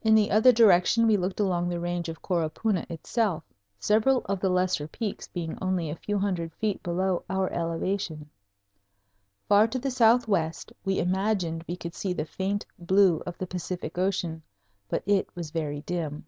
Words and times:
In 0.00 0.14
the 0.14 0.30
other 0.30 0.50
direction 0.50 1.06
we 1.06 1.18
looked 1.18 1.40
along 1.40 1.68
the 1.68 1.78
range 1.78 2.08
of 2.08 2.22
Coropuna 2.22 2.86
itself; 2.90 3.44
several 3.78 4.22
of 4.24 4.40
the 4.40 4.48
lesser 4.48 4.88
peaks 4.88 5.28
being 5.28 5.58
only 5.60 5.90
a 5.90 5.94
few 5.96 6.16
hundred 6.18 6.54
feet 6.54 6.82
below 6.82 7.22
our 7.28 7.52
elevation. 7.52 8.30
Far 9.46 9.68
to 9.68 9.78
the 9.78 9.90
southwest 9.90 10.72
we 10.86 10.98
imagined 11.00 11.66
we 11.68 11.76
could 11.76 11.94
see 11.94 12.14
the 12.14 12.24
faint 12.24 12.64
blue 12.78 13.22
of 13.26 13.36
the 13.36 13.46
Pacific 13.46 13.98
Ocean, 13.98 14.40
but 14.88 15.02
it 15.04 15.28
was 15.36 15.50
very 15.50 15.82
dim. 15.82 16.24